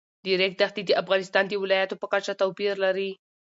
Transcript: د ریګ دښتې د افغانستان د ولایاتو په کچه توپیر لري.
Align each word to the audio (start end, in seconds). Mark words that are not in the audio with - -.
د 0.23 0.25
ریګ 0.39 0.53
دښتې 0.61 0.81
د 0.85 0.91
افغانستان 1.01 1.43
د 1.47 1.53
ولایاتو 1.63 1.99
په 2.01 2.07
کچه 2.13 2.33
توپیر 2.41 2.73
لري. 2.85 3.11